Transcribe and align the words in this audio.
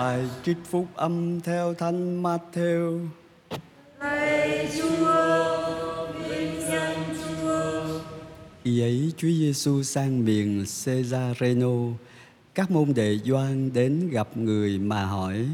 Bài 0.00 0.26
trích 0.44 0.56
phúc 0.64 0.86
âm 0.94 1.40
theo 1.40 1.74
Thánh 1.74 2.22
Matthew. 2.22 3.06
Lạy 4.00 4.68
Chúa, 4.78 5.72
vinh 6.28 6.60
danh 6.60 7.04
Chúa. 7.22 8.00
Khi 8.64 8.80
ấy 8.80 9.12
Chúa 9.16 9.28
Giêsu 9.28 9.82
sang 9.82 10.24
miền 10.24 10.64
Cesareno, 10.84 11.74
các 12.54 12.70
môn 12.70 12.94
đệ 12.94 13.18
Doan 13.24 13.72
đến 13.72 14.10
gặp 14.10 14.36
người 14.36 14.78
mà 14.78 15.04
hỏi: 15.04 15.46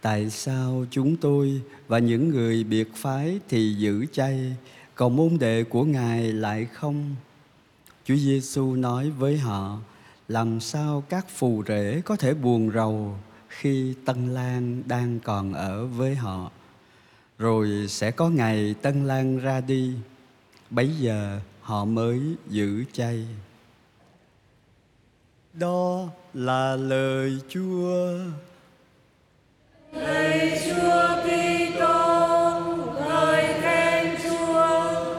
Tại 0.00 0.30
sao 0.30 0.84
chúng 0.90 1.16
tôi 1.16 1.60
và 1.88 1.98
những 1.98 2.28
người 2.28 2.64
biệt 2.64 2.88
phái 2.94 3.38
thì 3.48 3.74
giữ 3.74 4.06
chay, 4.12 4.56
còn 4.94 5.16
môn 5.16 5.38
đệ 5.40 5.64
của 5.64 5.84
Ngài 5.84 6.32
lại 6.32 6.66
không? 6.72 7.14
Chúa 8.04 8.16
Giêsu 8.16 8.74
nói 8.74 9.10
với 9.10 9.38
họ: 9.38 9.78
Làm 10.28 10.60
sao 10.60 11.04
các 11.08 11.26
phù 11.28 11.62
rể 11.68 12.02
có 12.04 12.16
thể 12.16 12.34
buồn 12.34 12.70
rầu 12.74 13.14
khi 13.58 13.94
Tân 14.04 14.34
Lang 14.34 14.82
đang 14.86 15.20
còn 15.20 15.52
ở 15.52 15.86
với 15.86 16.14
họ? 16.14 16.50
Rồi 17.38 17.86
sẽ 17.88 18.10
có 18.10 18.28
ngày 18.28 18.74
Tân 18.82 19.06
Lang 19.06 19.38
ra 19.38 19.60
đi, 19.60 19.94
bấy 20.70 20.90
giờ 20.98 21.40
họ 21.60 21.84
mới 21.84 22.20
giữ 22.48 22.84
chay. 22.92 23.26
Đó 25.52 26.08
là 26.34 26.76
lời 26.76 27.40
Chúa. 27.48 28.18
Lạy 29.92 30.60
Chúa 30.64 31.22
Kitô, 31.22 32.60
ngợi 33.00 33.60
khen 33.60 34.16
Chúa. 34.22 35.14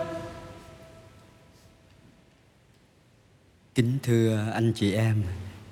Kính 3.75 3.97
thưa 4.03 4.51
anh 4.53 4.73
chị 4.75 4.93
em, 4.93 5.23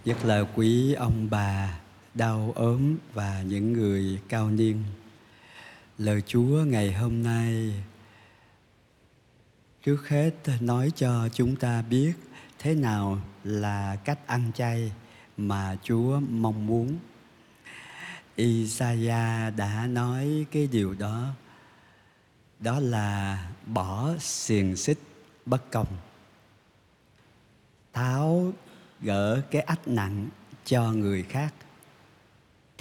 rất 0.05 0.25
là 0.25 0.45
quý 0.55 0.93
ông 0.93 1.27
bà 1.29 1.80
đau 2.13 2.53
ốm 2.55 2.97
và 3.13 3.41
những 3.41 3.73
người 3.73 4.19
cao 4.29 4.49
niên. 4.49 4.83
Lời 5.97 6.21
Chúa 6.21 6.63
ngày 6.65 6.93
hôm 6.93 7.23
nay 7.23 7.73
trước 9.83 10.09
hết 10.09 10.31
nói 10.61 10.91
cho 10.95 11.29
chúng 11.33 11.55
ta 11.55 11.81
biết 11.81 12.13
thế 12.59 12.75
nào 12.75 13.21
là 13.43 13.95
cách 13.95 14.27
ăn 14.27 14.51
chay 14.55 14.91
mà 15.37 15.77
Chúa 15.83 16.19
mong 16.29 16.67
muốn. 16.67 16.97
Isaiah 18.35 19.55
đã 19.57 19.87
nói 19.87 20.45
cái 20.51 20.67
điều 20.67 20.93
đó 20.93 21.27
đó 22.59 22.79
là 22.79 23.49
bỏ 23.65 24.13
xiềng 24.19 24.75
xích 24.75 24.99
bất 25.45 25.71
công, 25.71 25.87
tháo 27.93 28.53
gỡ 29.01 29.41
cái 29.51 29.61
ách 29.61 29.87
nặng 29.87 30.29
cho 30.65 30.91
người 30.91 31.23
khác 31.23 31.53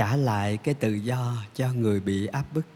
trả 0.01 0.17
lại 0.17 0.57
cái 0.57 0.75
tự 0.75 0.93
do 0.93 1.37
cho 1.55 1.73
người 1.73 2.01
bị 2.01 2.27
áp 2.27 2.45
bức. 2.55 2.67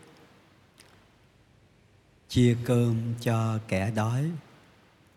Chia 2.29 2.57
cơm 2.65 3.15
cho 3.21 3.59
kẻ 3.69 3.91
đói, 3.91 4.31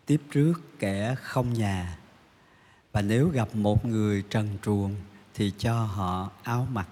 tiếp 0.06 0.20
rước 0.30 0.52
kẻ 0.78 1.14
không 1.22 1.52
nhà. 1.52 1.98
Và 2.92 3.02
nếu 3.02 3.28
gặp 3.28 3.48
một 3.54 3.86
người 3.86 4.24
trần 4.30 4.58
truồng 4.64 4.94
thì 5.34 5.52
cho 5.58 5.84
họ 5.84 6.30
áo 6.42 6.68
mặc. 6.72 6.88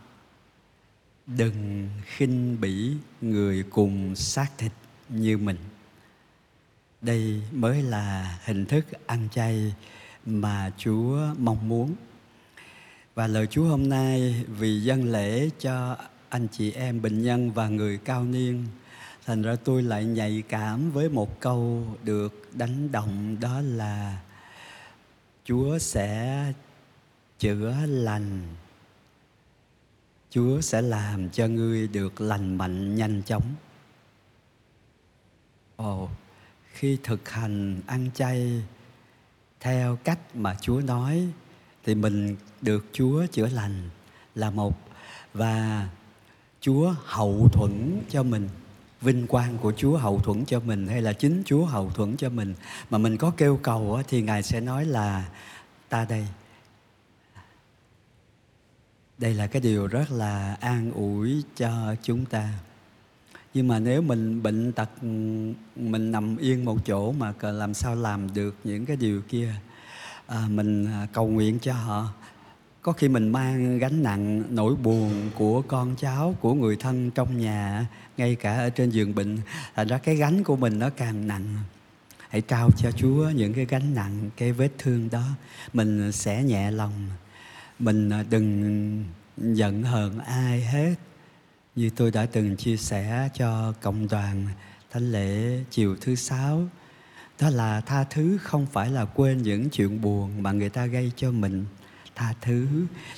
Đừng 1.26 1.88
khinh 2.04 2.60
bỉ 2.60 2.96
người 3.20 3.62
cùng 3.70 4.16
xác 4.16 4.48
thịt 4.58 4.72
như 5.08 5.38
mình. 5.38 5.58
Đây 7.00 7.42
mới 7.52 7.82
là 7.82 8.38
hình 8.44 8.66
thức 8.66 8.86
ăn 9.06 9.28
chay 9.32 9.74
mà 10.26 10.72
chúa 10.78 11.20
mong 11.38 11.68
muốn 11.68 11.94
và 13.16 13.26
lời 13.26 13.46
chúa 13.46 13.64
hôm 13.64 13.88
nay 13.88 14.44
vì 14.48 14.80
dân 14.80 15.12
lễ 15.12 15.50
cho 15.58 15.96
anh 16.28 16.48
chị 16.52 16.72
em 16.72 17.02
bệnh 17.02 17.22
nhân 17.22 17.52
và 17.52 17.68
người 17.68 17.98
cao 17.98 18.24
niên, 18.24 18.66
thành 19.26 19.42
ra 19.42 19.56
tôi 19.64 19.82
lại 19.82 20.04
nhạy 20.04 20.42
cảm 20.48 20.90
với 20.90 21.08
một 21.08 21.40
câu 21.40 21.86
được 22.02 22.48
đánh 22.52 22.92
động, 22.92 23.36
đó 23.40 23.60
là 23.60 24.22
chúa 25.44 25.78
sẽ 25.78 26.52
chữa 27.38 27.76
lành. 27.86 28.42
Chúa 30.30 30.60
sẽ 30.60 30.82
làm 30.82 31.30
cho 31.30 31.46
ngươi 31.46 31.88
được 31.88 32.20
lành 32.20 32.58
mạnh, 32.58 32.96
nhanh 32.96 33.22
chóng. 33.22 33.54
Ồ, 35.76 36.08
khi 36.72 36.98
thực 37.02 37.28
hành 37.28 37.80
ăn 37.86 38.10
chay 38.14 38.62
theo 39.60 39.96
cách 40.04 40.36
mà 40.36 40.56
chúa 40.60 40.80
nói 40.80 41.28
thì 41.86 41.94
mình 41.94 42.36
được 42.62 42.84
chúa 42.92 43.26
chữa 43.26 43.48
lành 43.48 43.90
là 44.34 44.50
một, 44.50 44.78
và 45.34 45.88
chúa 46.60 46.94
hậu 47.04 47.48
thuẫn 47.52 48.02
cho 48.10 48.22
mình 48.22 48.48
vinh 49.00 49.26
quang 49.26 49.58
của 49.58 49.72
Chúa 49.76 49.96
hậu 49.96 50.20
thuẫn 50.20 50.44
cho 50.44 50.60
mình 50.60 50.88
hay 50.88 51.02
là 51.02 51.12
chính 51.12 51.42
Chúa 51.46 51.64
hậu 51.64 51.90
thuẫn 51.90 52.16
cho 52.16 52.28
mình 52.28 52.54
mà 52.90 52.98
mình 52.98 53.16
có 53.16 53.32
kêu 53.36 53.60
cầu 53.62 54.02
thì 54.08 54.22
Ngài 54.22 54.42
sẽ 54.42 54.60
nói 54.60 54.84
là 54.84 55.28
ta 55.88 56.06
đây. 56.08 56.26
Đây 59.18 59.34
là 59.34 59.46
cái 59.46 59.62
điều 59.62 59.86
rất 59.86 60.10
là 60.10 60.56
an 60.60 60.92
ủi 60.92 61.42
cho 61.56 61.94
chúng 62.02 62.24
ta. 62.24 62.52
Nhưng 63.54 63.68
mà 63.68 63.78
nếu 63.78 64.02
mình 64.02 64.42
bệnh 64.42 64.72
tật, 64.72 65.04
mình 65.76 66.12
nằm 66.12 66.36
yên 66.36 66.64
một 66.64 66.86
chỗ 66.86 67.12
mà 67.12 67.34
làm 67.40 67.74
sao 67.74 67.94
làm 67.94 68.34
được 68.34 68.54
những 68.64 68.86
cái 68.86 68.96
điều 68.96 69.22
kia 69.22 69.54
à, 70.26 70.46
mình 70.50 70.86
à, 70.86 71.06
cầu 71.12 71.28
nguyện 71.28 71.58
cho 71.58 71.72
họ. 71.72 72.12
Có 72.82 72.92
khi 72.92 73.08
mình 73.08 73.28
mang 73.28 73.78
gánh 73.78 74.02
nặng 74.02 74.42
nỗi 74.50 74.76
buồn 74.76 75.30
của 75.34 75.62
con 75.62 75.96
cháu 75.96 76.34
của 76.40 76.54
người 76.54 76.76
thân 76.76 77.10
trong 77.10 77.38
nhà 77.38 77.86
ngay 78.16 78.34
cả 78.34 78.54
ở 78.54 78.70
trên 78.70 78.90
giường 78.90 79.14
bệnh 79.14 79.38
thành 79.74 79.88
ra 79.88 79.98
cái 79.98 80.16
gánh 80.16 80.44
của 80.44 80.56
mình 80.56 80.78
nó 80.78 80.90
càng 80.90 81.28
nặng. 81.28 81.56
Hãy 82.28 82.40
trao 82.40 82.70
cho 82.76 82.90
chúa 82.90 83.30
những 83.30 83.54
cái 83.54 83.66
gánh 83.66 83.94
nặng 83.94 84.30
cái 84.36 84.52
vết 84.52 84.68
thương 84.78 85.08
đó. 85.10 85.24
Mình 85.72 86.12
sẽ 86.12 86.42
nhẹ 86.42 86.70
lòng. 86.70 86.92
Mình 87.78 88.10
à, 88.10 88.24
đừng 88.30 89.04
giận 89.36 89.82
hờn 89.82 90.18
ai 90.18 90.64
hết. 90.64 90.94
Như 91.76 91.90
tôi 91.96 92.10
đã 92.10 92.26
từng 92.26 92.56
chia 92.56 92.76
sẻ 92.76 93.28
cho 93.34 93.72
cộng 93.80 94.08
đoàn 94.08 94.46
thánh 94.90 95.12
lễ 95.12 95.64
chiều 95.70 95.96
thứ 96.00 96.14
sáu 96.14 96.68
đó 97.40 97.50
là 97.50 97.80
tha 97.80 98.04
thứ 98.04 98.38
không 98.42 98.66
phải 98.66 98.90
là 98.90 99.04
quên 99.04 99.42
những 99.42 99.70
chuyện 99.70 100.00
buồn 100.00 100.42
mà 100.42 100.52
người 100.52 100.68
ta 100.68 100.86
gây 100.86 101.12
cho 101.16 101.30
mình. 101.30 101.64
Tha 102.14 102.34
thứ 102.40 102.66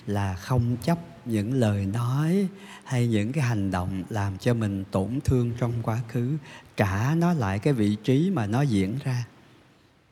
là 0.07 0.35
không 0.35 0.77
chấp 0.83 0.99
những 1.25 1.55
lời 1.55 1.87
nói 1.87 2.49
hay 2.85 3.07
những 3.07 3.33
cái 3.33 3.45
hành 3.45 3.71
động 3.71 4.05
làm 4.09 4.39
cho 4.39 4.55
mình 4.55 4.85
tổn 4.91 5.21
thương 5.25 5.53
trong 5.59 5.73
quá 5.83 6.01
khứ, 6.09 6.37
trả 6.77 7.15
nó 7.15 7.33
lại 7.33 7.59
cái 7.59 7.73
vị 7.73 7.97
trí 8.05 8.31
mà 8.31 8.47
nó 8.47 8.63
diễn 8.63 8.99
ra. 9.05 9.25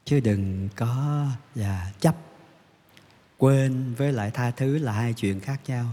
Chứ 0.05 0.21
đừng 0.21 0.69
có 0.77 1.27
và 1.55 1.93
chấp, 2.01 2.17
quên 3.39 3.95
với 3.95 4.13
lại 4.13 4.31
tha 4.31 4.51
thứ 4.51 4.79
là 4.79 4.93
hai 4.93 5.13
chuyện 5.13 5.41
khác 5.41 5.61
nhau. 5.67 5.87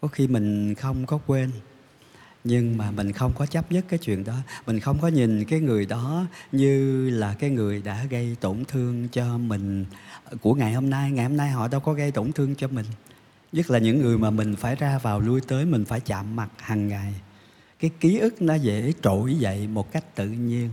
Có 0.00 0.08
khi 0.08 0.28
mình 0.28 0.74
không 0.74 1.06
có 1.06 1.18
quên 1.26 1.50
nhưng 2.44 2.78
mà 2.78 2.90
mình 2.90 3.12
không 3.12 3.32
có 3.38 3.46
chấp 3.46 3.72
nhất 3.72 3.84
cái 3.88 3.98
chuyện 3.98 4.24
đó. 4.24 4.34
Mình 4.66 4.80
không 4.80 4.98
có 4.98 5.08
nhìn 5.08 5.44
cái 5.44 5.60
người 5.60 5.86
đó 5.86 6.26
như 6.52 7.10
là 7.10 7.34
cái 7.34 7.50
người 7.50 7.82
đã 7.82 8.04
gây 8.04 8.36
tổn 8.40 8.64
thương 8.68 9.08
cho 9.08 9.38
mình 9.38 9.84
ờ, 10.24 10.36
của 10.40 10.54
ngày 10.54 10.72
hôm 10.72 10.90
nay. 10.90 11.10
Ngày 11.10 11.24
hôm 11.24 11.36
nay 11.36 11.50
họ 11.50 11.68
đâu 11.68 11.80
có 11.80 11.92
gây 11.92 12.10
tổn 12.10 12.32
thương 12.32 12.54
cho 12.54 12.68
mình. 12.68 12.86
Nhất 13.52 13.70
là 13.70 13.78
những 13.78 14.00
người 14.00 14.18
mà 14.18 14.30
mình 14.30 14.56
phải 14.56 14.76
ra 14.76 14.98
vào 14.98 15.20
lui 15.20 15.40
tới, 15.40 15.64
mình 15.64 15.84
phải 15.84 16.00
chạm 16.00 16.36
mặt 16.36 16.50
hàng 16.58 16.88
ngày. 16.88 17.14
Cái 17.78 17.90
ký 18.00 18.18
ức 18.18 18.42
nó 18.42 18.54
dễ 18.54 18.92
trỗi 19.02 19.34
dậy 19.34 19.66
một 19.66 19.92
cách 19.92 20.14
tự 20.14 20.28
nhiên. 20.28 20.70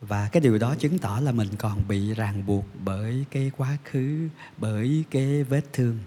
Và 0.00 0.28
cái 0.32 0.40
điều 0.40 0.58
đó 0.58 0.74
chứng 0.74 0.98
tỏ 0.98 1.20
là 1.20 1.32
mình 1.32 1.48
còn 1.58 1.88
bị 1.88 2.14
ràng 2.14 2.46
buộc 2.46 2.64
bởi 2.84 3.24
cái 3.30 3.50
quá 3.56 3.76
khứ, 3.84 4.28
bởi 4.58 5.04
cái 5.10 5.42
vết 5.42 5.64
thương 5.72 5.98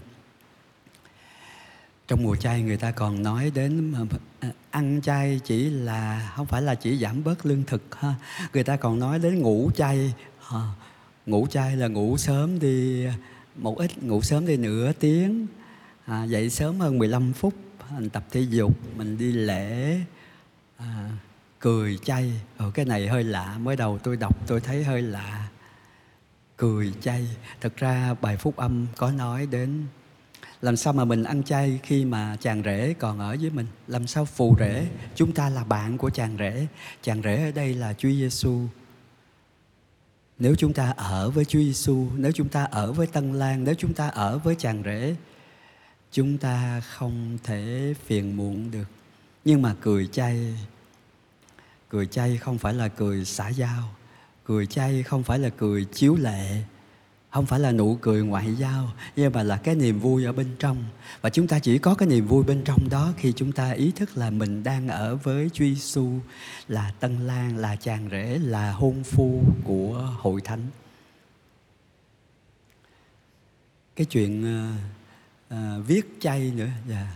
trong 2.14 2.24
mùa 2.24 2.36
chay 2.36 2.62
người 2.62 2.78
ta 2.78 2.92
còn 2.92 3.24
nói 3.24 3.52
đến 3.56 3.94
ờ, 3.94 4.06
ờ, 4.40 4.50
ăn 4.72 5.02
chay 5.04 5.42
chỉ 5.44 5.70
là 5.70 6.32
không 6.36 6.46
phải 6.46 6.62
là 6.62 6.76
chỉ 6.76 6.98
giảm 6.98 7.24
bớt 7.24 7.46
lương 7.46 7.64
thực 7.64 7.96
ha. 7.96 8.16
Người 8.54 8.64
ta 8.64 8.76
còn 8.76 9.00
nói 9.00 9.20
đến 9.20 9.40
ngủ 9.40 9.72
chay 9.76 10.14
ha. 10.48 10.60
ngủ 11.26 11.48
chay 11.50 11.76
là 11.78 11.88
ngủ 11.88 12.18
sớm 12.18 12.60
đi 12.60 13.06
một 13.56 13.78
ít 13.78 14.04
ngủ 14.04 14.22
sớm 14.22 14.46
đi 14.46 14.58
nửa 14.58 14.92
tiếng 14.92 15.48
à, 16.06 16.24
dậy 16.24 16.50
sớm 16.50 16.80
hơn 16.80 16.98
15 16.98 17.34
phút 17.34 17.54
mình 17.96 18.10
tập 18.10 18.24
thể 18.32 18.42
dục 18.42 18.74
mình 18.98 19.18
đi 19.18 19.32
lễ 19.32 20.00
à, 20.78 21.10
cười 21.60 21.98
chay. 22.04 22.32
Ở 22.58 22.72
cái 22.72 22.86
này 22.86 23.08
hơi 23.08 23.24
lạ 23.24 23.58
mới 23.58 23.76
đầu 23.76 24.00
tôi 24.04 24.18
đọc 24.18 24.48
tôi 24.48 24.62
thấy 24.62 24.84
hơi 24.84 25.02
lạ. 25.02 25.48
Cười 26.58 26.94
chay. 27.02 27.28
Thực 27.62 27.78
ra 27.78 28.16
bài 28.22 28.38
phúc 28.38 28.56
âm 28.56 28.88
có 28.98 29.12
nói 29.12 29.46
đến 29.46 29.86
làm 30.64 30.78
sao 30.78 30.94
mà 30.94 31.06
mình 31.06 31.24
ăn 31.24 31.44
chay 31.44 31.80
khi 31.84 32.06
mà 32.06 32.38
chàng 32.42 32.64
rể 32.64 32.94
còn 33.00 33.20
ở 33.20 33.38
với 33.42 33.50
mình? 33.50 33.66
Làm 33.88 34.08
sao 34.08 34.26
phù 34.26 34.56
rể? 34.60 34.88
Chúng 35.16 35.32
ta 35.32 35.50
là 35.50 35.64
bạn 35.64 35.98
của 35.98 36.10
chàng 36.10 36.36
rể. 36.40 36.68
Chàng 37.02 37.22
rể 37.22 37.46
ở 37.46 37.52
đây 37.52 37.74
là 37.74 37.94
Chúa 37.94 38.10
Giêsu 38.10 38.60
nếu 40.40 40.56
chúng 40.56 40.74
ta 40.74 40.92
ở 40.98 41.30
với 41.30 41.46
Chúa 41.46 41.60
Giêsu 41.60 42.08
nếu 42.16 42.32
chúng 42.32 42.50
ta 42.50 42.64
ở 42.64 42.94
với 42.94 43.08
Tân 43.08 43.34
Lan, 43.34 43.64
nếu 43.64 43.76
chúng 43.78 43.94
ta 43.94 44.08
ở 44.08 44.38
với 44.38 44.56
chàng 44.56 44.84
rể, 44.86 45.16
chúng 46.12 46.38
ta 46.38 46.82
không 46.82 47.38
thể 47.44 47.94
phiền 48.06 48.38
muộn 48.38 48.72
được. 48.72 48.88
Nhưng 49.46 49.62
mà 49.62 49.76
cười 49.82 50.08
chay 50.08 50.58
cười 51.90 52.08
chay 52.08 52.38
không 52.38 52.58
phải 52.58 52.74
là 52.74 52.88
cười 52.88 53.26
xã 53.26 53.50
giao 53.50 53.96
cười 54.46 54.66
chay 54.66 55.04
không 55.04 55.24
phải 55.24 55.40
là 55.40 55.50
cười 55.50 55.86
chiếu 55.86 56.16
lệ 56.16 56.64
không 57.34 57.46
phải 57.46 57.60
là 57.60 57.72
nụ 57.72 57.98
cười 58.02 58.24
ngoại 58.24 58.56
giao 58.56 58.92
nhưng 59.16 59.34
mà 59.34 59.44
là 59.44 59.58
cái 59.58 59.76
niềm 59.76 60.00
vui 60.00 60.26
ở 60.26 60.32
bên 60.32 60.48
trong. 60.60 60.84
Và 61.22 61.30
chúng 61.30 61.48
ta 61.48 61.60
chỉ 61.60 61.78
có 61.78 61.96
cái 61.96 62.08
niềm 62.08 62.28
vui 62.28 62.44
bên 62.44 62.62
trong 62.66 62.90
đó 62.90 63.14
khi 63.18 63.34
chúng 63.36 63.52
ta 63.52 63.72
ý 63.72 63.92
thức 63.92 64.18
là 64.18 64.30
mình 64.30 64.64
đang 64.64 64.88
ở 64.88 65.16
với 65.16 65.50
Chúa 65.54 65.66
Giêsu 65.66 66.12
là 66.68 66.94
tân 67.00 67.28
lang 67.28 67.58
là 67.58 67.76
chàng 67.76 68.10
rể 68.12 68.40
là 68.44 68.72
hôn 68.72 69.04
phu 69.04 69.42
của 69.64 70.10
hội 70.18 70.42
thánh. 70.42 70.62
Cái 73.96 74.06
chuyện 74.06 74.44
uh, 74.44 75.54
uh, 75.54 75.88
viết 75.88 76.18
chay 76.20 76.52
nữa 76.56 76.70
yeah. 76.90 77.08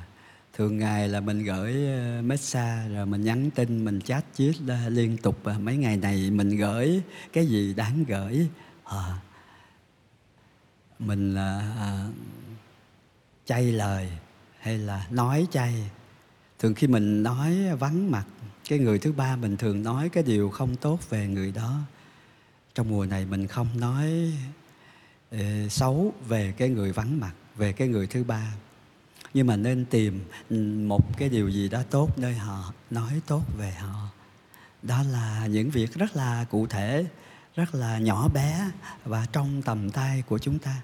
thường 0.54 0.78
ngày 0.78 1.10
là 1.10 1.20
mình 1.20 1.44
gửi 1.44 1.74
uh, 1.74 2.26
message 2.26 2.90
rồi 2.94 3.06
mình 3.06 3.24
nhắn 3.24 3.50
tin 3.52 3.86
mình 3.86 4.02
chat 4.02 4.26
chít 4.38 4.56
liên 4.90 5.18
tục 5.18 5.40
uh, 5.50 5.62
mấy 5.62 5.78
ngày 5.78 5.98
này 5.98 6.32
mình 6.32 6.58
gửi 6.58 7.02
cái 7.34 7.48
gì 7.48 7.74
đáng 7.74 8.04
gửi. 8.08 8.48
Uh, 8.86 9.27
mình 11.00 11.34
là 11.36 11.60
à, 11.80 12.08
chay 13.46 13.72
lời 13.72 14.12
hay 14.60 14.78
là 14.78 15.08
nói 15.10 15.48
chay? 15.52 15.90
Thường 16.60 16.74
khi 16.74 16.88
mình 16.88 17.24
nói 17.24 17.76
vắng 17.76 18.12
mặt 18.12 18.26
cái 18.70 18.80
người 18.80 19.00
thứ 19.00 19.12
ba 19.12 19.36
mình 19.36 19.58
thường 19.58 19.84
nói 19.84 20.10
cái 20.10 20.24
điều 20.24 20.50
không 20.50 20.76
tốt 20.76 21.00
về 21.10 21.28
người 21.28 21.52
đó. 21.52 21.80
Trong 22.76 22.90
mùa 22.90 23.06
này 23.06 23.26
mình 23.26 23.48
không 23.48 23.68
nói 23.80 24.34
ê, 25.30 25.68
xấu 25.70 26.14
về 26.28 26.54
cái 26.58 26.70
người 26.70 26.92
vắng 26.92 27.20
mặt 27.20 27.34
về 27.56 27.74
cái 27.74 27.88
người 27.88 28.08
thứ 28.08 28.24
ba. 28.24 28.54
Nhưng 29.34 29.48
mà 29.48 29.56
nên 29.56 29.86
tìm 29.86 30.22
một 30.88 31.18
cái 31.18 31.30
điều 31.30 31.50
gì 31.50 31.70
đó 31.70 31.84
tốt 31.90 32.18
nơi 32.18 32.36
họ 32.36 32.74
nói 32.90 33.22
tốt 33.28 33.44
về 33.58 33.72
họ. 33.72 34.10
Đó 34.84 35.04
là 35.04 35.48
những 35.48 35.70
việc 35.70 35.94
rất 35.94 36.16
là 36.16 36.46
cụ 36.50 36.68
thể 36.68 37.06
rất 37.58 37.76
là 37.76 37.98
nhỏ 37.98 38.28
bé 38.28 38.72
và 39.06 39.26
trong 39.32 39.62
tầm 39.62 39.90
tay 39.90 40.24
của 40.28 40.40
chúng 40.40 40.60
ta. 40.60 40.82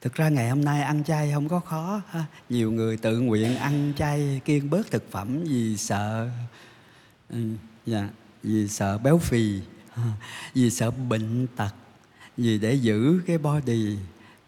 Thực 0.00 0.14
ra 0.14 0.28
ngày 0.28 0.50
hôm 0.50 0.64
nay 0.64 0.82
ăn 0.82 1.04
chay 1.04 1.32
không 1.32 1.48
có 1.48 1.60
khó 1.60 2.02
ha. 2.10 2.24
nhiều 2.48 2.72
người 2.72 2.96
tự 2.96 3.20
nguyện 3.20 3.56
ăn 3.56 3.92
chay 3.96 4.40
kiêng 4.44 4.70
bớt 4.70 4.90
thực 4.90 5.10
phẩm 5.10 5.44
vì 5.44 5.76
sợ 5.76 6.30
ừ, 7.30 7.38
dạ, 7.86 8.08
vì 8.42 8.68
sợ 8.68 8.98
béo 8.98 9.18
phì 9.18 9.60
vì 10.54 10.70
sợ 10.70 10.90
bệnh 10.90 11.46
tật 11.56 11.74
vì 12.36 12.58
để 12.58 12.74
giữ 12.74 13.22
cái 13.26 13.38
body. 13.38 13.98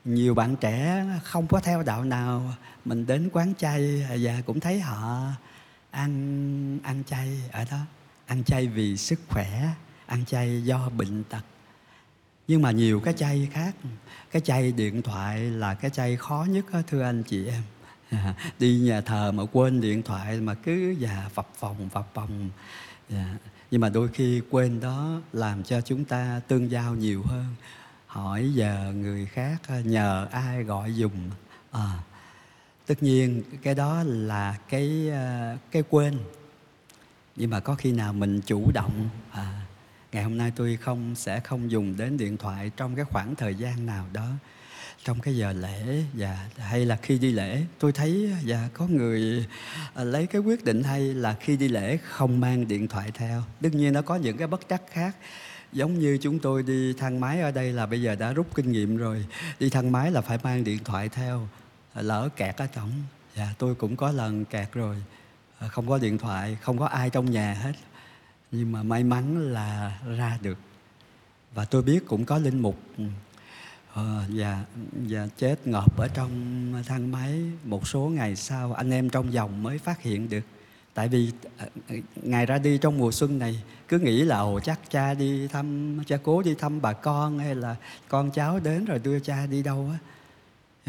Nhiều 0.04 0.34
bạn 0.34 0.56
trẻ 0.56 1.06
không 1.24 1.46
có 1.46 1.60
theo 1.60 1.82
đạo 1.82 2.04
nào 2.04 2.54
mình 2.84 3.06
đến 3.06 3.28
quán 3.32 3.54
chay 3.58 4.06
và 4.20 4.42
cũng 4.46 4.60
thấy 4.60 4.80
họ 4.80 5.26
ăn 5.90 6.78
ăn 6.82 7.02
chay 7.06 7.42
ở 7.52 7.64
đó. 7.70 7.78
Ăn 8.26 8.44
chay 8.44 8.66
vì 8.66 8.96
sức 8.96 9.20
khỏe 9.28 9.68
ăn 10.06 10.24
chay 10.24 10.62
do 10.64 10.88
bệnh 10.96 11.24
tật. 11.24 11.42
Nhưng 12.48 12.62
mà 12.62 12.70
nhiều 12.70 13.00
cái 13.00 13.14
chay 13.14 13.48
khác. 13.52 13.74
Cái 14.30 14.42
chay 14.42 14.72
điện 14.72 15.02
thoại 15.02 15.40
là 15.40 15.74
cái 15.74 15.90
chay 15.90 16.16
khó 16.16 16.46
nhất 16.50 16.64
đó, 16.72 16.80
thưa 16.86 17.02
anh 17.02 17.22
chị 17.22 17.46
em. 17.46 17.62
Đi 18.58 18.78
nhà 18.78 19.00
thờ 19.00 19.32
mà 19.32 19.42
quên 19.52 19.80
điện 19.80 20.02
thoại 20.02 20.40
mà 20.40 20.54
cứ 20.54 20.90
già 20.98 21.30
phập 21.34 21.48
phòng 21.58 21.88
phập 21.88 22.14
phòng 22.14 22.50
dạ. 23.08 23.36
nhưng 23.70 23.80
mà 23.80 23.88
đôi 23.88 24.08
khi 24.08 24.42
quên 24.50 24.80
đó 24.80 25.20
làm 25.32 25.62
cho 25.62 25.80
chúng 25.80 26.04
ta 26.04 26.40
tương 26.48 26.70
giao 26.70 26.94
nhiều 26.94 27.22
hơn. 27.22 27.46
Hỏi 28.06 28.52
giờ 28.54 28.92
người 28.96 29.26
khác 29.26 29.56
à, 29.68 29.80
nhờ 29.84 30.28
ai 30.30 30.64
gọi 30.64 30.96
dùng? 30.96 31.30
À, 31.70 31.98
tất 32.86 33.02
nhiên 33.02 33.42
cái 33.62 33.74
đó 33.74 34.02
là 34.06 34.58
cái 34.68 35.10
à, 35.10 35.56
cái 35.70 35.82
quên. 35.90 36.18
Nhưng 37.36 37.50
mà 37.50 37.60
có 37.60 37.74
khi 37.74 37.92
nào 37.92 38.12
mình 38.12 38.40
chủ 38.40 38.70
động? 38.72 39.08
À, 39.32 39.60
ngày 40.16 40.24
hôm 40.24 40.38
nay 40.38 40.52
tôi 40.56 40.76
không, 40.76 41.14
sẽ 41.14 41.40
không 41.40 41.70
dùng 41.70 41.96
đến 41.96 42.16
điện 42.16 42.36
thoại 42.36 42.70
trong 42.76 42.96
cái 42.96 43.04
khoảng 43.04 43.34
thời 43.34 43.54
gian 43.54 43.86
nào 43.86 44.06
đó. 44.12 44.28
Trong 45.04 45.20
cái 45.20 45.36
giờ 45.36 45.52
lễ 45.52 46.02
và 46.14 46.48
hay 46.58 46.86
là 46.86 46.96
khi 46.96 47.18
đi 47.18 47.32
lễ, 47.32 47.62
tôi 47.78 47.92
thấy 47.92 48.32
và 48.44 48.68
có 48.72 48.86
người 48.86 49.46
à, 49.94 50.04
lấy 50.04 50.26
cái 50.26 50.40
quyết 50.40 50.64
định 50.64 50.82
hay 50.82 51.00
là 51.00 51.36
khi 51.40 51.56
đi 51.56 51.68
lễ 51.68 51.98
không 52.02 52.40
mang 52.40 52.68
điện 52.68 52.88
thoại 52.88 53.10
theo. 53.14 53.42
Đương 53.60 53.76
nhiên 53.76 53.92
nó 53.92 54.02
có 54.02 54.16
những 54.16 54.36
cái 54.36 54.46
bất 54.46 54.60
trắc 54.68 54.82
khác. 54.90 55.16
Giống 55.72 55.98
như 55.98 56.18
chúng 56.22 56.38
tôi 56.38 56.62
đi 56.62 56.92
thang 56.98 57.20
máy 57.20 57.40
ở 57.40 57.50
đây 57.50 57.72
là 57.72 57.86
bây 57.86 58.02
giờ 58.02 58.14
đã 58.14 58.32
rút 58.32 58.46
kinh 58.54 58.72
nghiệm 58.72 58.96
rồi. 58.96 59.26
Đi 59.60 59.70
thang 59.70 59.92
máy 59.92 60.10
là 60.10 60.20
phải 60.20 60.38
mang 60.42 60.64
điện 60.64 60.78
thoại 60.84 61.08
theo 61.08 61.48
à, 61.94 62.02
lỡ 62.02 62.28
kẹt 62.36 62.56
ở 62.56 62.66
trong 62.66 62.90
dạ 63.36 63.48
tôi 63.58 63.74
cũng 63.74 63.96
có 63.96 64.12
lần 64.12 64.44
kẹt 64.44 64.72
rồi. 64.72 64.96
À, 65.58 65.68
không 65.68 65.88
có 65.88 65.98
điện 65.98 66.18
thoại, 66.18 66.56
không 66.62 66.78
có 66.78 66.86
ai 66.86 67.10
trong 67.10 67.30
nhà 67.30 67.54
hết 67.54 67.72
nhưng 68.52 68.72
mà 68.72 68.82
may 68.82 69.04
mắn 69.04 69.52
là 69.52 70.00
ra 70.16 70.38
được. 70.42 70.58
Và 71.54 71.64
tôi 71.64 71.82
biết 71.82 72.06
cũng 72.06 72.24
có 72.24 72.38
linh 72.38 72.58
mục. 72.58 72.78
Uh, 72.98 73.98
và 74.28 74.64
và 74.92 75.28
chết 75.38 75.66
ngợp 75.66 75.96
ở 75.96 76.08
trong 76.08 76.32
thang 76.86 77.12
máy. 77.12 77.40
Một 77.64 77.88
số 77.88 78.00
ngày 78.00 78.36
sau 78.36 78.72
anh 78.72 78.90
em 78.90 79.10
trong 79.10 79.32
dòng 79.32 79.62
mới 79.62 79.78
phát 79.78 80.02
hiện 80.02 80.28
được. 80.28 80.44
Tại 80.94 81.08
vì 81.08 81.32
ờ, 81.58 81.66
ngày 82.16 82.46
ra 82.46 82.58
đi 82.58 82.78
trong 82.78 82.98
mùa 82.98 83.12
xuân 83.12 83.38
này 83.38 83.62
cứ 83.88 83.98
nghĩ 83.98 84.22
là 84.22 84.38
ồ 84.38 84.60
chắc 84.60 84.80
cha 84.90 85.14
đi 85.14 85.48
thăm 85.48 85.98
cha 86.06 86.16
cố 86.22 86.42
đi 86.42 86.54
thăm 86.54 86.82
bà 86.82 86.92
con 86.92 87.38
hay 87.38 87.54
là 87.54 87.76
con 88.08 88.30
cháu 88.30 88.60
đến 88.60 88.84
rồi 88.84 88.98
đưa 88.98 89.20
cha 89.20 89.46
đi 89.46 89.62
đâu 89.62 89.90
á. 89.92 89.98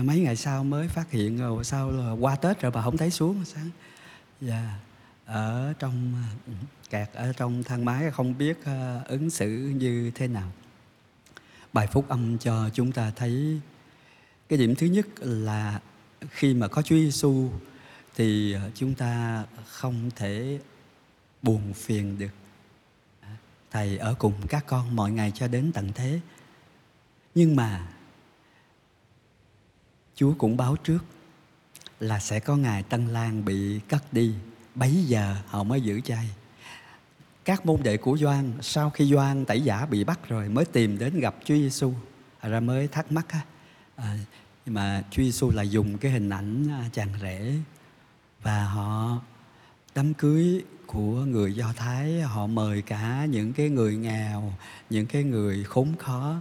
Mấy 0.04 0.20
ngày 0.20 0.36
sau 0.36 0.64
mới 0.64 0.88
phát 0.88 1.12
hiện 1.12 1.38
rồi 1.38 1.64
sau 1.64 1.92
là 1.92 2.12
qua 2.12 2.36
tết 2.36 2.62
rồi 2.62 2.72
bà 2.72 2.82
không 2.82 2.98
thấy 2.98 3.12
xuống 3.12 3.46
sáng 3.46 3.70
dạ 4.42 4.80
ở 5.28 5.74
trong 5.80 6.14
à, 6.16 6.26
kẹt 6.90 7.10
ở 7.14 7.34
trong 7.34 7.64
thang 7.64 7.86
máy, 7.86 8.12
không 8.12 8.38
biết 8.38 8.66
à, 8.66 9.02
ứng 9.08 9.30
xử 9.30 9.50
như 9.76 10.12
thế 10.16 10.28
nào. 10.28 10.52
Bài 11.74 11.88
phúc 11.88 12.06
âm 12.10 12.38
cho 12.38 12.70
chúng 12.74 12.92
ta 12.92 13.12
thấy 13.16 13.60
cái 14.50 14.60
điểm 14.60 14.76
thứ 14.76 14.88
nhất 14.88 15.08
là 15.20 15.80
khi 16.30 16.54
mà 16.54 16.68
có 16.68 16.82
Chúa 16.82 16.96
Giêsu 16.96 17.50
thì 18.16 18.54
à, 18.54 18.70
chúng 18.76 18.96
ta 18.96 19.44
không 19.66 20.10
thể 20.16 20.60
buồn 21.42 21.74
phiền 21.74 22.20
được. 22.20 22.34
Thầy 23.72 23.98
ở 23.98 24.16
cùng 24.20 24.34
các 24.50 24.64
con 24.68 24.96
mọi 24.96 25.12
ngày 25.12 25.32
cho 25.36 25.48
đến 25.48 25.72
tận 25.74 25.92
thế. 25.96 26.20
Nhưng 27.36 27.56
mà 27.56 27.88
chúa 30.16 30.34
cũng 30.38 30.58
báo 30.58 30.76
trước 30.84 31.00
là 32.00 32.20
sẽ 32.20 32.40
có 32.40 32.56
ngày 32.56 32.84
tân 32.84 33.08
lang 33.08 33.46
bị 33.46 33.80
cắt 33.90 34.04
đi 34.14 34.34
bấy 34.78 35.04
giờ 35.08 35.36
họ 35.48 35.64
mới 35.64 35.82
giữ 35.82 36.02
chay. 36.02 36.30
Các 37.46 37.66
môn 37.66 37.84
đệ 37.84 37.98
của 37.98 38.18
Doan 38.18 38.52
sau 38.62 38.90
khi 38.90 39.06
Doan 39.06 39.46
tẩy 39.46 39.62
giả 39.62 39.86
bị 39.86 40.04
bắt 40.04 40.20
rồi 40.28 40.50
mới 40.50 40.66
tìm 40.66 40.98
đến 40.98 41.20
gặp 41.20 41.36
Chúa 41.46 41.56
Giêsu 41.56 41.94
ra 42.42 42.60
mới 42.60 42.88
thắc 42.88 43.12
mắc 43.12 43.26
á. 43.30 43.42
À, 43.96 44.18
nhưng 44.66 44.76
mà 44.76 45.04
Chúa 45.12 45.24
Giêsu 45.24 45.52
là 45.52 45.64
dùng 45.64 45.98
cái 45.98 46.12
hình 46.12 46.30
ảnh 46.30 46.68
à, 46.72 46.90
chàng 46.94 47.10
rể 47.22 47.54
và 48.44 48.64
họ 48.64 49.22
đám 49.96 50.14
cưới 50.14 50.64
của 50.86 51.14
người 51.14 51.54
Do 51.54 51.74
Thái 51.76 52.22
họ 52.22 52.48
mời 52.48 52.82
cả 52.82 53.26
những 53.30 53.54
cái 53.54 53.70
người 53.70 53.96
nghèo, 53.96 54.54
những 54.90 55.06
cái 55.06 55.24
người 55.24 55.64
khốn 55.64 55.96
khó 56.00 56.36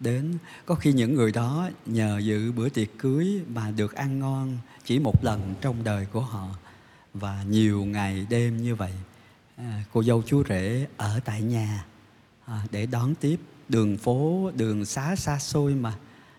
đến. 0.00 0.38
Có 0.66 0.74
khi 0.74 0.92
những 0.92 1.14
người 1.14 1.32
đó 1.32 1.68
nhờ 1.86 2.18
dự 2.18 2.52
bữa 2.52 2.68
tiệc 2.68 2.88
cưới 2.98 3.40
mà 3.48 3.70
được 3.70 3.94
ăn 3.94 4.18
ngon 4.18 4.58
chỉ 4.84 4.98
một 4.98 5.24
lần 5.24 5.54
trong 5.60 5.84
đời 5.84 6.06
của 6.06 6.20
họ 6.20 6.48
và 7.14 7.44
nhiều 7.48 7.84
ngày 7.84 8.26
đêm 8.30 8.62
như 8.62 8.74
vậy 8.74 8.92
à, 9.56 9.84
cô 9.92 10.02
dâu 10.02 10.22
chú 10.26 10.42
rể 10.48 10.86
ở 10.96 11.20
tại 11.24 11.42
nhà 11.42 11.84
à, 12.46 12.60
để 12.70 12.86
đón 12.86 13.14
tiếp. 13.14 13.36
Đường 13.68 13.96
phố 13.96 14.50
đường 14.56 14.84
xá 14.84 15.16
xa 15.16 15.38
xôi 15.38 15.74
mà 15.74 15.94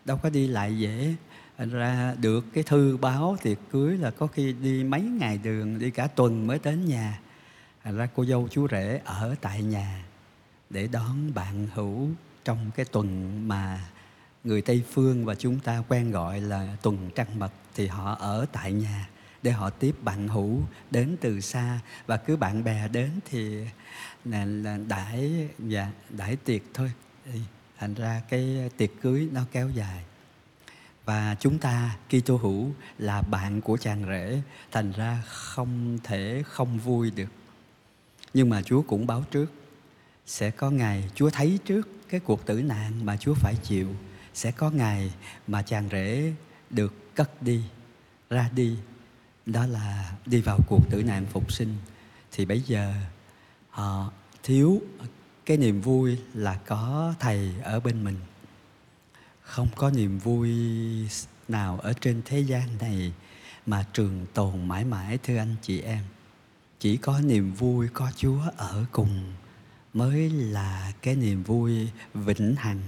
đâu 0.05 0.17
có 0.17 0.29
đi 0.29 0.47
lại 0.47 0.77
dễ. 0.77 1.15
Ra 1.57 2.15
được 2.21 2.45
cái 2.53 2.63
thư 2.63 2.97
báo 2.97 3.37
tiệc 3.41 3.57
cưới 3.71 3.97
là 3.97 4.11
có 4.11 4.27
khi 4.27 4.53
đi 4.53 4.83
mấy 4.83 5.01
ngày 5.01 5.37
đường 5.37 5.79
đi 5.79 5.91
cả 5.91 6.07
tuần 6.07 6.47
mới 6.47 6.59
đến 6.63 6.85
nhà. 6.85 7.19
Thành 7.83 7.97
ra 7.97 8.07
cô 8.15 8.25
dâu 8.25 8.47
chú 8.51 8.67
rể 8.71 9.01
ở 9.05 9.35
tại 9.41 9.63
nhà 9.63 10.03
để 10.69 10.87
đón 10.87 11.33
bạn 11.33 11.67
hữu 11.73 12.09
trong 12.45 12.71
cái 12.75 12.85
tuần 12.85 13.41
mà 13.47 13.79
người 14.43 14.61
Tây 14.61 14.83
phương 14.91 15.25
và 15.25 15.35
chúng 15.35 15.59
ta 15.59 15.83
quen 15.87 16.11
gọi 16.11 16.41
là 16.41 16.77
tuần 16.81 17.09
trăng 17.15 17.39
mật 17.39 17.51
thì 17.75 17.87
họ 17.87 18.15
ở 18.19 18.45
tại 18.51 18.73
nhà 18.73 19.07
để 19.43 19.51
họ 19.51 19.69
tiếp 19.69 19.95
bạn 20.01 20.27
hữu 20.27 20.61
đến 20.91 21.17
từ 21.21 21.41
xa. 21.41 21.79
Và 22.05 22.17
cứ 22.17 22.35
bạn 22.35 22.63
bè 22.63 22.87
đến 22.87 23.09
thì 23.25 23.65
là, 24.25 24.45
là 24.45 24.77
đãi 24.87 25.47
và 25.57 25.65
dạ, 25.67 25.91
đãi 26.09 26.35
tiệc 26.35 26.61
thôi. 26.73 26.91
Thành 27.79 27.93
ra 27.93 28.21
cái 28.29 28.69
tiệc 28.77 28.89
cưới 29.01 29.29
nó 29.31 29.41
kéo 29.51 29.69
dài. 29.69 30.03
Và 31.05 31.35
chúng 31.39 31.59
ta 31.59 31.97
Kitô 32.09 32.37
hữu 32.37 32.71
là 32.97 33.21
bạn 33.21 33.61
của 33.61 33.77
chàng 33.77 34.05
rể 34.07 34.41
thành 34.71 34.91
ra 34.91 35.23
không 35.27 35.99
thể 36.03 36.43
không 36.45 36.79
vui 36.79 37.11
được. 37.11 37.29
Nhưng 38.33 38.49
mà 38.49 38.61
Chúa 38.61 38.81
cũng 38.81 39.07
báo 39.07 39.23
trước 39.31 39.51
sẽ 40.25 40.51
có 40.51 40.69
ngày 40.69 41.09
Chúa 41.15 41.29
thấy 41.29 41.59
trước 41.65 41.89
cái 42.09 42.19
cuộc 42.19 42.45
tử 42.45 42.61
nạn 42.61 43.05
mà 43.05 43.17
Chúa 43.17 43.33
phải 43.33 43.55
chịu. 43.63 43.89
Sẽ 44.33 44.51
có 44.51 44.69
ngày 44.69 45.13
mà 45.47 45.61
chàng 45.61 45.89
rể 45.91 46.33
được 46.69 47.15
cất 47.15 47.41
đi 47.41 47.63
ra 48.29 48.49
đi 48.55 48.77
đó 49.45 49.65
là 49.65 50.13
đi 50.25 50.41
vào 50.41 50.59
cuộc 50.67 50.89
tử 50.89 51.03
nạn 51.03 51.25
phục 51.31 51.51
sinh. 51.51 51.75
Thì 52.31 52.45
bây 52.45 52.61
giờ 52.61 52.93
họ 53.69 54.11
thiếu 54.43 54.81
cái 55.45 55.57
niềm 55.57 55.81
vui 55.81 56.17
là 56.33 56.55
có 56.55 57.13
thầy 57.19 57.51
ở 57.63 57.79
bên 57.79 58.03
mình. 58.03 58.17
Không 59.41 59.67
có 59.75 59.91
niềm 59.91 60.19
vui 60.19 60.51
nào 61.47 61.79
ở 61.79 61.93
trên 62.01 62.21
thế 62.25 62.39
gian 62.39 62.69
này 62.79 63.13
mà 63.65 63.85
trường 63.93 64.25
tồn 64.33 64.67
mãi 64.67 64.85
mãi, 64.85 65.19
thưa 65.23 65.37
anh 65.37 65.55
chị 65.61 65.81
em. 65.81 66.03
Chỉ 66.79 66.97
có 66.97 67.19
niềm 67.19 67.53
vui 67.53 67.87
có 67.93 68.11
chúa 68.15 68.41
ở 68.57 68.85
cùng 68.91 69.33
mới 69.93 70.29
là 70.29 70.93
cái 71.01 71.15
niềm 71.15 71.43
vui 71.43 71.89
vĩnh 72.13 72.55
hằng 72.55 72.81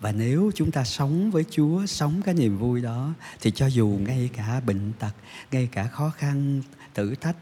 và 0.00 0.12
nếu 0.12 0.50
chúng 0.54 0.70
ta 0.70 0.84
sống 0.84 1.30
với 1.30 1.44
chúa 1.50 1.86
sống 1.86 2.22
cái 2.24 2.34
niềm 2.34 2.58
vui 2.58 2.80
đó 2.82 3.14
thì 3.40 3.50
cho 3.50 3.66
dù 3.66 3.98
ngay 4.06 4.30
cả 4.32 4.60
bệnh 4.66 4.92
tật 4.98 5.12
ngay 5.50 5.68
cả 5.72 5.86
khó 5.86 6.10
khăn 6.10 6.62
thử 6.94 7.14
thách 7.14 7.36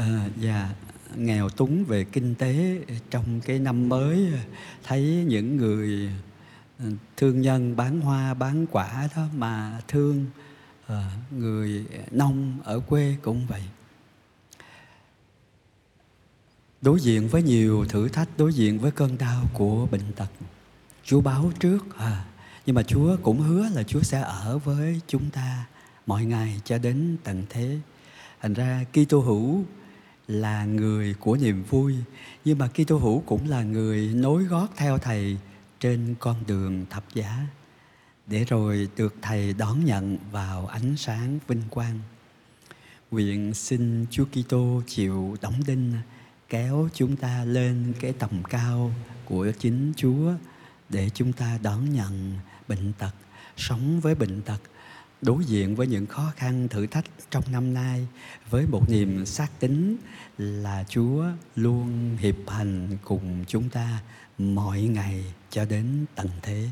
uh, 0.00 0.06
và 0.36 0.74
nghèo 1.16 1.48
túng 1.48 1.84
về 1.84 2.04
kinh 2.04 2.34
tế 2.34 2.78
trong 3.10 3.40
cái 3.40 3.58
năm 3.58 3.88
mới 3.88 4.32
thấy 4.84 5.24
những 5.28 5.56
người 5.56 6.10
ờ, 6.78 6.84
thương 7.16 7.40
nhân 7.40 7.76
bán 7.76 8.00
hoa 8.00 8.34
bán 8.34 8.66
quả 8.70 9.08
đó 9.16 9.26
mà 9.34 9.80
thương 9.88 10.26
uh, 10.86 10.94
người 11.32 11.86
nông 12.10 12.58
ở 12.64 12.80
quê 12.80 13.16
cũng 13.22 13.46
vậy. 13.46 13.62
Đối 16.82 17.00
diện 17.00 17.28
với 17.28 17.42
nhiều 17.42 17.84
thử 17.88 18.08
thách 18.08 18.28
đối 18.38 18.54
diện 18.54 18.78
với 18.78 18.90
cơn 18.90 19.18
đau 19.18 19.44
của 19.54 19.86
bệnh 19.86 20.12
tật 20.16 20.28
chúa 21.04 21.20
báo 21.20 21.52
trước 21.60 21.98
à 21.98 22.24
nhưng 22.66 22.74
mà 22.74 22.82
chúa 22.82 23.16
cũng 23.22 23.40
hứa 23.40 23.68
là 23.68 23.82
chúa 23.82 24.02
sẽ 24.02 24.20
ở 24.20 24.58
với 24.58 25.00
chúng 25.06 25.30
ta 25.30 25.66
mọi 26.06 26.24
ngày 26.24 26.60
cho 26.64 26.78
đến 26.78 27.16
tận 27.24 27.44
thế. 27.48 27.78
Thành 28.40 28.54
ra 28.54 28.84
kitô 28.92 29.20
hữu 29.20 29.64
là 30.28 30.64
người 30.64 31.14
của 31.14 31.36
niềm 31.36 31.64
vui, 31.70 31.94
nhưng 32.44 32.58
mà 32.58 32.68
kitô 32.68 32.98
hữu 32.98 33.22
cũng 33.26 33.48
là 33.48 33.62
người 33.62 34.14
nối 34.14 34.44
gót 34.44 34.68
theo 34.76 34.98
thầy 34.98 35.38
trên 35.80 36.14
con 36.18 36.36
đường 36.46 36.86
thập 36.90 37.04
giá, 37.14 37.46
để 38.26 38.44
rồi 38.44 38.88
được 38.96 39.14
thầy 39.22 39.52
đón 39.52 39.84
nhận 39.84 40.18
vào 40.32 40.66
ánh 40.66 40.96
sáng 40.96 41.38
vinh 41.48 41.62
quang. 41.70 41.98
Nguyện 43.10 43.54
xin 43.54 44.06
chúa 44.10 44.24
kitô 44.24 44.82
chịu 44.86 45.36
đóng 45.40 45.62
đinh, 45.66 45.92
kéo 46.48 46.88
chúng 46.94 47.16
ta 47.16 47.44
lên 47.44 47.92
cái 48.00 48.12
tầm 48.12 48.42
cao 48.50 48.92
của 49.24 49.52
chính 49.58 49.92
Chúa 49.96 50.32
để 50.90 51.10
chúng 51.14 51.32
ta 51.32 51.58
đón 51.62 51.94
nhận 51.94 52.38
bệnh 52.68 52.92
tật, 52.92 53.14
sống 53.56 54.00
với 54.00 54.14
bệnh 54.14 54.42
tật, 54.42 54.60
đối 55.22 55.44
diện 55.44 55.76
với 55.76 55.86
những 55.86 56.06
khó 56.06 56.32
khăn 56.36 56.68
thử 56.68 56.86
thách 56.86 57.04
trong 57.30 57.44
năm 57.52 57.74
nay 57.74 58.06
với 58.50 58.66
một 58.66 58.90
niềm 58.90 59.26
xác 59.26 59.60
tín 59.60 59.96
là 60.38 60.84
Chúa 60.88 61.24
luôn 61.56 62.16
hiệp 62.20 62.36
hành 62.48 62.98
cùng 63.04 63.44
chúng 63.48 63.68
ta 63.68 64.02
mọi 64.38 64.80
ngày 64.80 65.24
cho 65.50 65.64
đến 65.64 66.04
tận 66.14 66.28
thế. 66.42 66.68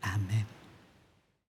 Amen. 0.00 0.44